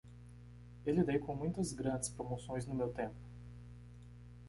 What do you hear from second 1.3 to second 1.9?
muitas